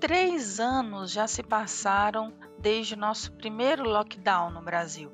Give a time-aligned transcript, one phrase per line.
[0.00, 5.12] Três anos já se passaram desde nosso primeiro lockdown no Brasil.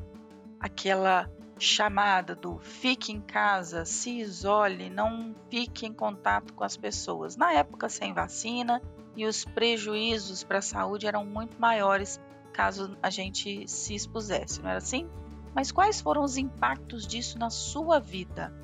[0.61, 1.29] Aquela
[1.59, 7.37] chamada do fique em casa, se isole, não fique em contato com as pessoas.
[7.37, 8.81] Na época sem vacina
[9.17, 12.21] e os prejuízos para a saúde eram muito maiores
[12.53, 15.11] caso a gente se expusesse, não era assim?
[15.53, 18.55] Mas quais foram os impactos disso na sua vida?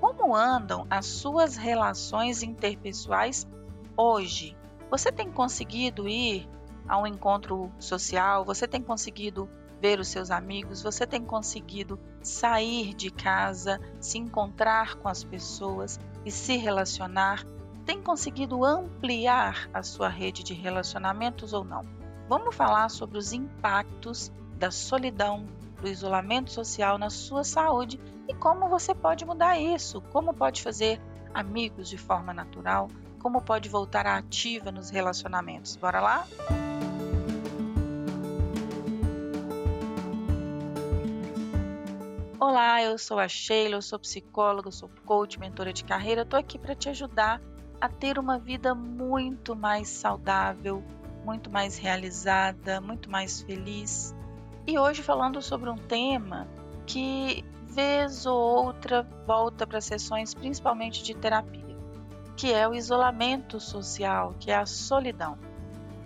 [0.00, 3.48] Como andam as suas relações interpessoais
[3.96, 4.56] hoje?
[4.92, 6.46] Você tem conseguido ir
[6.86, 8.44] a um encontro social?
[8.44, 9.48] Você tem conseguido
[9.80, 15.98] ver os seus amigos, você tem conseguido sair de casa, se encontrar com as pessoas
[16.26, 17.42] e se relacionar,
[17.86, 21.80] tem conseguido ampliar a sua rede de relacionamentos ou não?
[22.28, 25.46] Vamos falar sobre os impactos da solidão,
[25.80, 27.98] do isolamento social na sua saúde
[28.28, 31.00] e como você pode mudar isso, como pode fazer
[31.32, 32.88] amigos de forma natural,
[33.22, 35.76] como pode voltar ativa nos relacionamentos.
[35.76, 36.26] Bora lá?
[42.40, 46.22] Olá, eu sou a Sheila, eu sou psicóloga, sou coach, mentora de carreira.
[46.22, 47.40] Estou aqui para te ajudar
[47.80, 50.82] a ter uma vida muito mais saudável,
[51.24, 54.12] muito mais realizada, muito mais feliz.
[54.66, 56.48] E hoje falando sobre um tema
[56.84, 61.61] que vez ou outra volta para sessões principalmente de terapia,
[62.36, 65.38] que é o isolamento social, que é a solidão.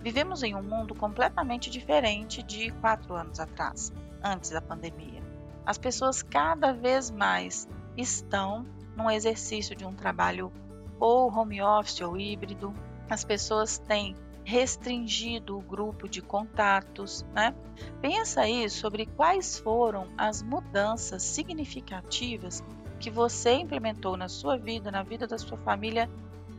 [0.01, 3.91] Vivemos em um mundo completamente diferente de quatro anos atrás,
[4.23, 5.27] antes da pandemia
[5.67, 7.67] as pessoas cada vez mais
[7.97, 10.49] estão num exercício de um trabalho
[10.97, 12.73] ou home office ou híbrido.
[13.09, 17.53] As pessoas têm restringido o grupo de contatos, né?
[17.99, 22.63] Pensa aí sobre quais foram as mudanças significativas
[22.97, 26.09] que você implementou na sua vida, na vida da sua família,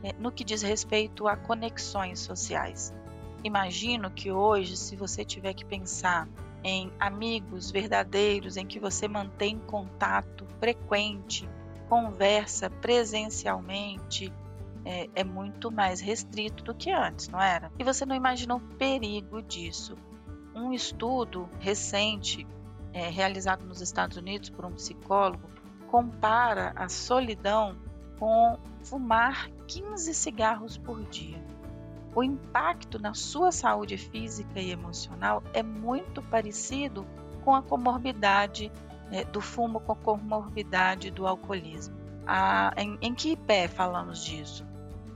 [0.03, 2.93] eh, no que diz respeito a conexões sociais.
[3.43, 6.27] Imagino que hoje, se você tiver que pensar
[6.63, 11.47] em amigos verdadeiros em que você mantém contato frequente,
[11.87, 14.31] conversa presencialmente,
[14.85, 17.71] é, é, muito mais restrito do que antes, não era?
[17.77, 19.97] E você não imagina o perigo disso.
[20.55, 22.47] Um estudo recente,
[22.93, 25.49] é, realizado nos Estados Unidos por um psicólogo,
[25.89, 27.75] compara a solidão
[28.17, 31.41] com fumar 15 cigarros por dia
[32.15, 37.05] o impacto na sua saúde física e emocional é muito parecido
[37.43, 38.71] com a comorbidade
[39.11, 41.95] é, do fumo, com a comorbidade do alcoolismo.
[42.25, 44.65] Ah, em, em, que pé falamos disso?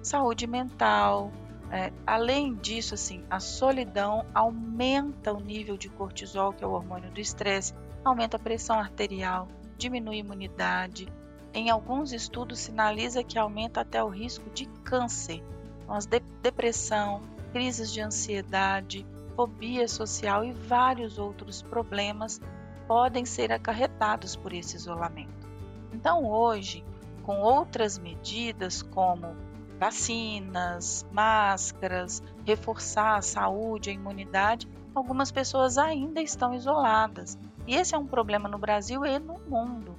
[0.01, 1.31] Saúde mental.
[1.72, 7.09] É, além disso, assim, a solidão aumenta o nível de cortisol, que é o hormônio
[7.12, 7.73] do estresse,
[8.06, 9.47] aumenta a pressão arterial,
[9.83, 11.07] diminui a imunidade.
[11.53, 15.44] Em alguns estudos sinaliza que aumenta até o risco de câncer
[15.88, 17.21] as de depressão,
[17.51, 19.05] crises de ansiedade,
[19.35, 22.41] fobia social e vários outros problemas
[22.88, 25.47] podem ser acarretados por esse isolamento.
[25.94, 26.83] Então, hoje,
[27.23, 29.35] com outras medidas como
[29.79, 37.38] vacinas, máscaras, reforçar a saúde, a imunidade, algumas pessoas ainda estão isoladas.
[37.68, 39.96] E esse é um problema no Brasil e no mundo.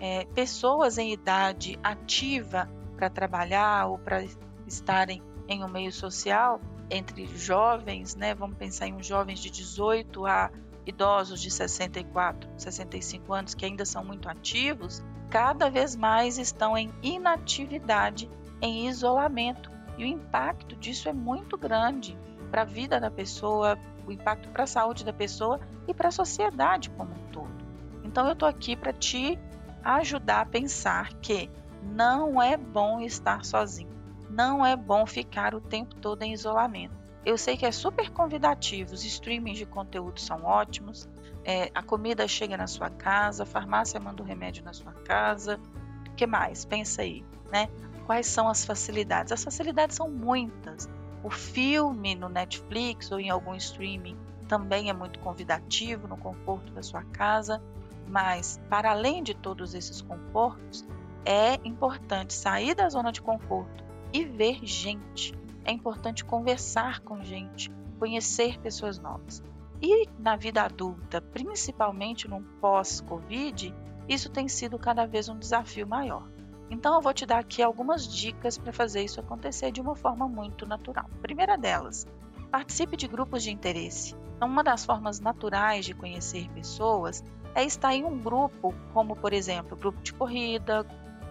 [0.00, 4.24] É, pessoas em idade ativa para trabalhar ou para
[4.66, 8.34] estarem em um meio social entre jovens, né?
[8.34, 10.50] Vamos pensar em jovens de 18 a
[10.86, 16.90] idosos de 64, 65 anos que ainda são muito ativos, cada vez mais estão em
[17.02, 18.30] inatividade,
[18.62, 19.70] em isolamento.
[19.98, 22.16] E o impacto disso é muito grande
[22.50, 26.12] para a vida da pessoa, o impacto para a saúde da pessoa e para a
[26.12, 27.50] sociedade como um todo.
[28.04, 29.38] Então eu estou aqui para te
[29.84, 31.50] ajudar a pensar que
[31.82, 33.98] não é bom estar sozinho
[34.28, 36.94] não é bom ficar o tempo todo em isolamento.
[37.24, 41.08] Eu sei que é super convidativo, os streamings de conteúdo são ótimos,
[41.44, 45.58] é, a comida chega na sua casa, a farmácia manda o remédio na sua casa.
[46.08, 46.64] O que mais?
[46.64, 47.68] Pensa aí, né?
[48.06, 49.32] Quais são as facilidades?
[49.32, 50.88] As facilidades são muitas.
[51.22, 54.16] O filme no Netflix ou em algum streaming
[54.46, 57.62] também é muito convidativo no conforto da sua casa,
[58.08, 60.86] mas para além de todos esses confortos,
[61.24, 65.34] é importante sair da zona de conforto e ver gente.
[65.64, 69.42] É importante conversar com gente, conhecer pessoas novas.
[69.82, 73.74] E na vida adulta, principalmente no pós-Covid,
[74.08, 76.26] isso tem sido cada vez um desafio maior.
[76.70, 80.28] Então eu vou te dar aqui algumas dicas para fazer isso acontecer de uma forma
[80.28, 81.06] muito natural.
[81.22, 82.06] primeira delas,
[82.50, 84.14] participe de grupos de interesse.
[84.36, 87.24] Então, uma das formas naturais de conhecer pessoas
[87.54, 90.86] é estar em um grupo, como por exemplo, grupo de corrida,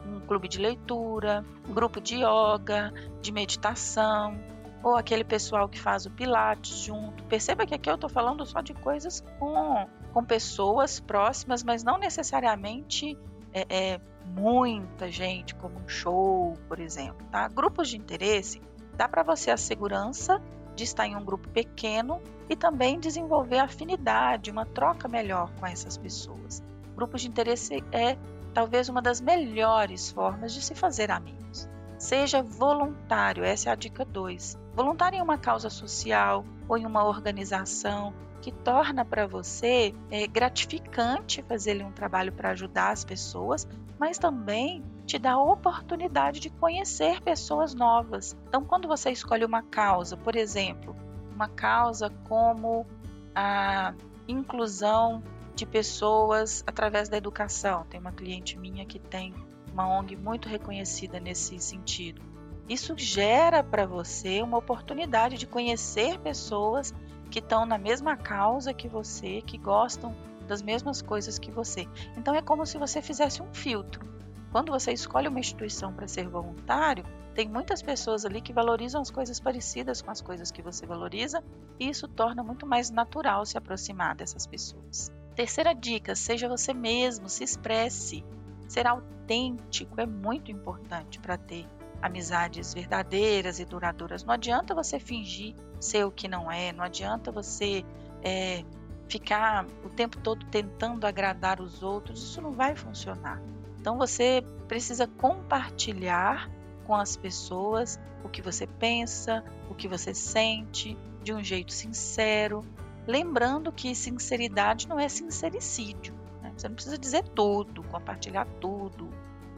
[0.05, 4.37] um clube de leitura, um grupo de yoga, de meditação.
[4.83, 7.23] ou aquele pessoal que faz o Pilates junto.
[7.25, 11.97] Perceba que aqui eu estou falando só de coisas com, com pessoas próximas, mas não
[11.97, 13.17] necessariamente
[13.53, 17.25] é, é, muita gente, como um show, por exemplo.
[17.31, 17.47] Tá?
[17.47, 18.61] Grupos de interesse
[18.95, 20.41] dá para você a segurança
[20.75, 25.97] de estar em um grupo pequeno e também desenvolver afinidade, uma troca melhor com essas
[25.97, 26.63] pessoas.
[26.95, 28.17] Grupos de interesse é
[28.53, 31.67] talvez uma das melhores formas de se fazer amigos.
[31.97, 34.57] Seja voluntário, essa é a dica 2.
[34.75, 41.41] Voluntário em uma causa social ou em uma organização que torna para você é, gratificante
[41.41, 43.67] fazer um trabalho para ajudar as pessoas,
[43.97, 48.37] mas também te dá a oportunidade de conhecer pessoas novas.
[48.47, 50.95] Então, quando você escolhe uma causa, por exemplo,
[51.33, 52.85] uma causa como
[53.33, 53.93] a
[54.27, 55.23] inclusão
[55.55, 57.85] de pessoas através da educação.
[57.89, 59.33] Tem uma cliente minha que tem
[59.77, 62.19] uma ONG muito reconhecida nesse sentido.
[62.67, 66.93] Isso gera para você uma oportunidade de conhecer pessoas
[67.29, 70.15] que estão na mesma causa que você, que gostam
[70.47, 71.87] das mesmas coisas que você.
[72.17, 74.03] Então é como se você fizesse um filtro.
[74.51, 79.11] Quando você escolhe uma instituição para ser voluntário, tem muitas pessoas ali que valorizam as
[79.11, 81.43] coisas parecidas com as coisas que você valoriza,
[81.79, 85.11] e isso torna muito mais natural se aproximar dessas pessoas.
[85.35, 88.25] Terceira dica: seja você mesmo, se expresse.
[88.67, 91.67] Ser autêntico é muito importante para ter
[92.01, 94.23] amizades verdadeiras e duradouras.
[94.23, 97.83] Não adianta você fingir ser o que não é, não adianta você
[98.23, 98.63] é,
[99.07, 103.41] ficar o tempo todo tentando agradar os outros, isso não vai funcionar.
[103.79, 106.49] Então você precisa compartilhar
[106.85, 112.65] com as pessoas o que você pensa, o que você sente, de um jeito sincero.
[113.05, 116.16] Lembrando que sinceridade não é sincericídio.
[116.57, 119.09] Você não precisa dizer tudo, compartilhar tudo.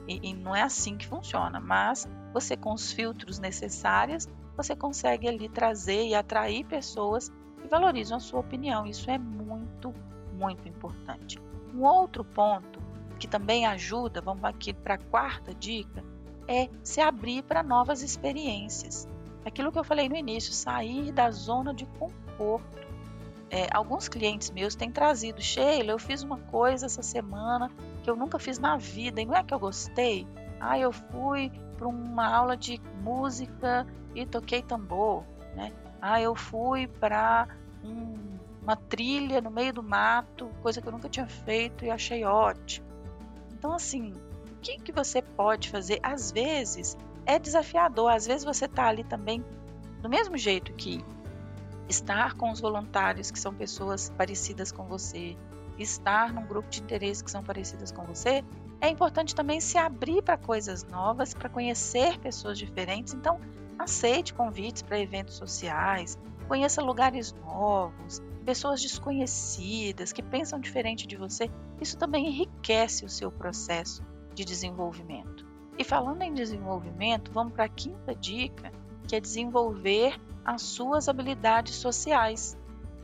[0.08, 1.60] E, e não é assim que funciona.
[1.60, 7.32] Mas você, com os filtros necessários, você consegue ali trazer e atrair pessoas
[7.62, 8.86] que valorizam a sua opinião.
[8.86, 9.94] Isso é muito,
[10.34, 11.40] muito importante.
[11.74, 12.80] Um outro ponto
[13.18, 16.04] que também ajuda, vamos aqui para a quarta dica,
[16.48, 19.08] é se abrir para novas experiências.
[19.46, 22.89] Aquilo que eu falei no início, sair da zona de conforto.
[23.52, 27.72] É, alguns clientes meus têm trazido, Sheila, eu fiz uma coisa essa semana
[28.04, 30.28] que eu nunca fiz na vida e não é que eu gostei.
[30.60, 35.24] Ah, eu fui para uma aula de música e toquei tambor,
[35.56, 35.72] né?
[36.02, 37.48] Ah, eu fui para
[37.84, 38.14] um,
[38.62, 42.88] uma trilha no meio do mato, coisa que eu nunca tinha feito e achei ótimo.
[43.54, 44.14] Então, assim,
[44.52, 46.00] o que, que você pode fazer?
[46.04, 49.44] Às vezes é desafiador, às vezes você está ali também,
[50.02, 51.04] do mesmo jeito que
[51.90, 55.36] estar com os voluntários, que são pessoas parecidas com você,
[55.78, 58.44] estar num grupo de interesse que são parecidas com você,
[58.80, 63.14] é importante também se abrir para coisas novas, para conhecer pessoas diferentes.
[63.14, 63.40] Então,
[63.78, 71.50] aceite convites para eventos sociais, conheça lugares novos, pessoas desconhecidas que pensam diferente de você,
[71.82, 74.04] isso também enriquece o seu processo
[74.34, 75.46] de desenvolvimento.
[75.78, 78.72] E falando em desenvolvimento, vamos para a quinta dica,
[79.08, 82.58] que é desenvolver as suas habilidades sociais.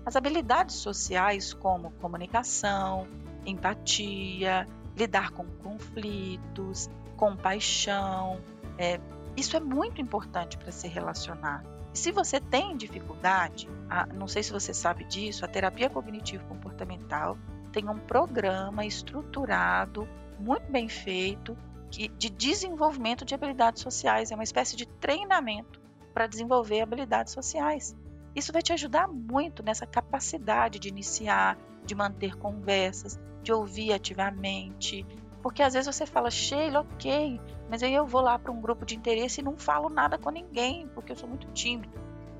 [0.05, 3.07] As habilidades sociais, como comunicação,
[3.45, 8.39] empatia, lidar com conflitos, compaixão,
[8.77, 8.99] é,
[9.35, 11.63] isso é muito importante para se relacionar.
[11.93, 17.37] Se você tem dificuldade, a, não sei se você sabe disso, a terapia cognitivo-comportamental
[17.71, 20.07] tem um programa estruturado,
[20.39, 21.57] muito bem feito,
[21.89, 24.31] que, de desenvolvimento de habilidades sociais.
[24.31, 25.84] É uma espécie de treinamento
[26.15, 27.93] para desenvolver habilidades sociais.
[28.33, 35.05] Isso vai te ajudar muito nessa capacidade de iniciar, de manter conversas, de ouvir ativamente.
[35.43, 38.85] Porque às vezes você fala, Sheila, ok, mas aí eu vou lá para um grupo
[38.85, 41.93] de interesse e não falo nada com ninguém, porque eu sou muito tímido.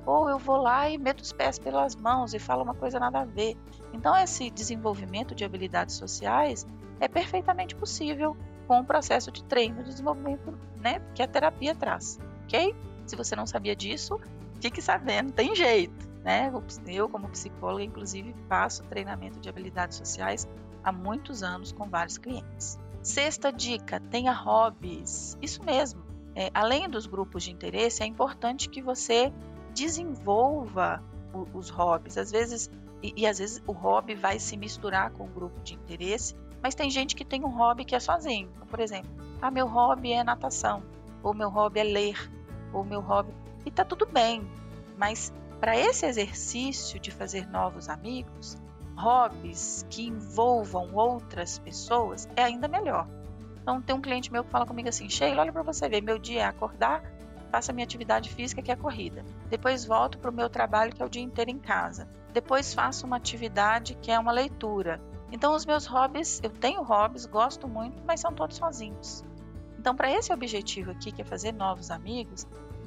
[0.06, 3.20] Ou eu vou lá e meto os pés pelas mãos e falo uma coisa nada
[3.20, 3.58] a ver.
[3.92, 6.66] Então, esse desenvolvimento de habilidades sociais
[6.98, 8.34] é perfeitamente possível
[8.66, 12.18] com o processo de treino de desenvolvimento né, que a terapia traz.
[12.44, 12.74] Ok?
[13.06, 14.20] Se você não sabia disso,
[14.60, 16.06] fique sabendo, tem jeito.
[16.24, 16.52] Né?
[16.88, 20.48] Eu, como psicóloga, inclusive, faço treinamento de habilidades sociais
[20.82, 22.78] há muitos anos com vários clientes.
[23.00, 25.38] Sexta dica: tenha hobbies.
[25.40, 26.04] Isso mesmo.
[26.34, 29.32] É, além dos grupos de interesse, é importante que você
[29.72, 32.18] desenvolva o, os hobbies.
[32.18, 32.68] Às vezes,
[33.02, 36.74] e, e, às vezes o hobby vai se misturar com o grupo de interesse, mas
[36.74, 38.50] tem gente que tem um hobby que é sozinho.
[38.68, 39.10] Por exemplo,
[39.40, 40.82] ah, meu hobby é natação,
[41.22, 42.30] ou meu hobby é ler,
[42.76, 43.32] ou meu hobby.
[43.64, 44.46] E tá tudo bem,
[44.96, 48.56] mas para esse exercício de fazer novos amigos,
[48.96, 53.08] hobbies que envolvam outras pessoas é ainda melhor.
[53.60, 56.18] Então tem um cliente meu que fala comigo assim, Sheila, olha para você ver, meu
[56.18, 57.02] dia é acordar,
[57.50, 59.24] faço a minha atividade física, que é a corrida.
[59.48, 62.08] Depois volto para o meu trabalho, que é o dia inteiro em casa.
[62.32, 65.00] Depois faço uma atividade que é uma leitura.
[65.32, 69.24] Então, os meus hobbies, eu tenho hobbies, gosto muito, mas são todos sozinhos.
[69.78, 72.46] Então, para esse objetivo aqui, que é fazer novos amigos,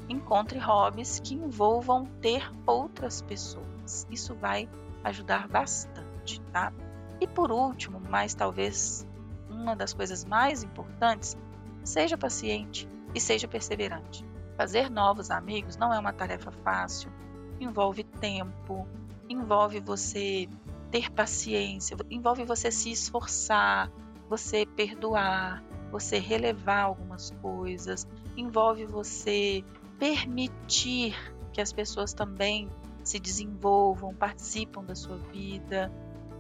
[0.10, 4.08] encontre hobbies que envolvam ter outras pessoas.
[4.10, 4.68] Isso vai
[5.04, 6.74] ajudar bastante, tá?
[7.22, 9.06] E por último, mas talvez
[9.50, 11.38] uma das coisas mais importantes,
[11.84, 14.25] seja paciente e seja perseverante.
[14.58, 17.12] Fazer novos amigos não é uma tarefa fácil,
[17.60, 18.88] envolve tempo,
[19.30, 20.48] envolve você
[20.92, 23.92] ter paciência, envolve você se esforçar,
[24.28, 29.63] você perdoar, você relevar algumas coisas, envolve você
[30.00, 31.13] permitir
[31.51, 32.70] que as pessoas também
[33.03, 35.91] se desenvolvam, participam da sua vida,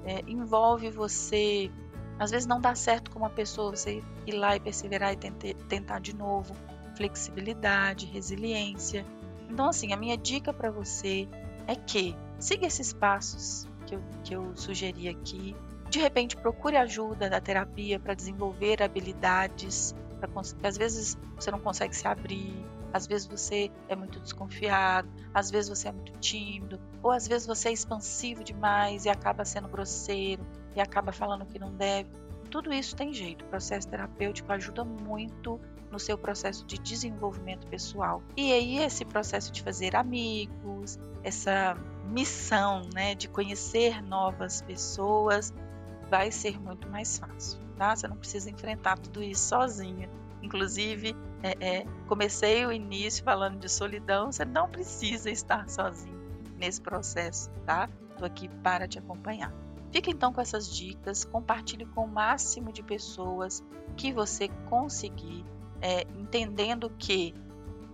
[0.05, 1.69] é, envolve você.
[2.17, 5.17] Às vezes não dá certo com uma pessoa, você ir lá e perseverar e
[5.67, 6.55] tentar de novo.
[6.95, 9.05] Flexibilidade, resiliência.
[9.49, 11.27] Então, assim, a minha dica para você
[11.65, 15.55] é que siga esses passos que eu, que eu sugeri aqui.
[15.89, 20.29] De repente, procure ajuda da terapia para desenvolver habilidades, pra,
[20.63, 22.53] às vezes você não consegue se abrir,
[22.93, 27.47] às vezes você é muito desconfiado, às vezes você é muito tímido, ou às vezes
[27.47, 32.09] você é expansivo demais e acaba sendo grosseiro e acaba falando que não deve.
[32.49, 33.45] Tudo isso tem jeito.
[33.45, 35.59] O processo terapêutico ajuda muito
[35.91, 38.21] no seu processo de desenvolvimento pessoal.
[38.35, 45.53] E aí esse processo de fazer amigos, essa missão, né, de conhecer novas pessoas,
[46.09, 47.95] vai ser muito mais fácil, tá?
[47.95, 50.09] Você não precisa enfrentar tudo isso sozinha.
[50.41, 56.19] Inclusive, é, é, comecei o início falando de solidão, você não precisa estar sozinho
[56.57, 57.89] nesse processo, tá?
[58.11, 59.53] Estou aqui para te acompanhar.
[59.91, 63.63] Fique então com essas dicas, compartilhe com o máximo de pessoas
[63.95, 65.45] que você conseguir,
[65.81, 67.33] é, entendendo que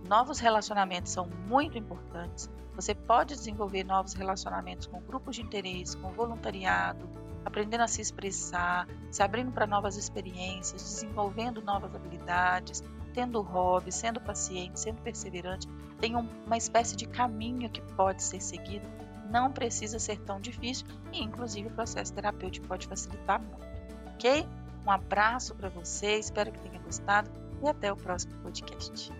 [0.08, 2.50] novos relacionamentos são muito importantes.
[2.74, 7.08] Você pode desenvolver novos relacionamentos com grupos de interesse, com voluntariado,
[7.44, 12.82] aprendendo a se expressar, se abrindo para novas experiências, desenvolvendo novas habilidades,
[13.16, 15.66] tendo hobby, sendo paciente, sendo perseverante,
[15.98, 18.86] tem um, uma espécie de caminho que pode ser seguido.
[19.30, 23.66] Não precisa ser tão difícil e, inclusive, o processo terapêutico pode facilitar muito.
[24.14, 24.46] Ok?
[24.86, 27.30] Um abraço para você, espero que tenha gostado
[27.64, 29.10] e até o próximo podcast.